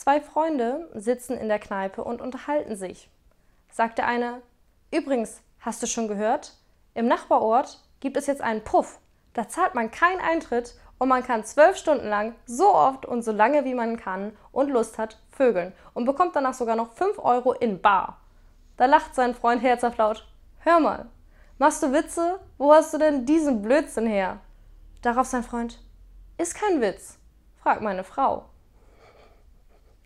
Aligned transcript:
Zwei 0.00 0.22
Freunde 0.22 0.88
sitzen 0.94 1.36
in 1.36 1.48
der 1.48 1.58
Kneipe 1.58 2.02
und 2.02 2.22
unterhalten 2.22 2.74
sich. 2.74 3.10
Sagt 3.70 3.98
der 3.98 4.06
eine, 4.06 4.40
übrigens, 4.90 5.42
hast 5.58 5.82
du 5.82 5.86
schon 5.86 6.08
gehört? 6.08 6.54
Im 6.94 7.06
Nachbarort 7.06 7.84
gibt 8.00 8.16
es 8.16 8.26
jetzt 8.26 8.40
einen 8.40 8.64
Puff. 8.64 8.98
Da 9.34 9.46
zahlt 9.46 9.74
man 9.74 9.90
keinen 9.90 10.22
Eintritt 10.22 10.74
und 10.96 11.08
man 11.10 11.22
kann 11.22 11.44
zwölf 11.44 11.76
Stunden 11.76 12.08
lang 12.08 12.34
so 12.46 12.74
oft 12.74 13.04
und 13.04 13.20
so 13.20 13.30
lange 13.30 13.66
wie 13.66 13.74
man 13.74 13.98
kann 13.98 14.34
und 14.52 14.70
Lust 14.70 14.96
hat 14.96 15.18
vögeln 15.32 15.74
und 15.92 16.06
bekommt 16.06 16.34
danach 16.34 16.54
sogar 16.54 16.76
noch 16.76 16.94
fünf 16.94 17.18
Euro 17.18 17.52
in 17.52 17.82
Bar. 17.82 18.22
Da 18.78 18.86
lacht 18.86 19.14
sein 19.14 19.34
Freund 19.34 19.60
herzhaft 19.60 19.98
laut. 19.98 20.26
Hör 20.60 20.80
mal, 20.80 21.10
machst 21.58 21.82
du 21.82 21.92
Witze? 21.92 22.40
Wo 22.56 22.72
hast 22.72 22.94
du 22.94 22.96
denn 22.96 23.26
diesen 23.26 23.60
Blödsinn 23.60 24.06
her? 24.06 24.38
Darauf 25.02 25.26
sein 25.26 25.42
Freund. 25.42 25.78
Ist 26.38 26.54
kein 26.54 26.80
Witz, 26.80 27.18
fragt 27.62 27.82
meine 27.82 28.02
Frau. 28.02 28.46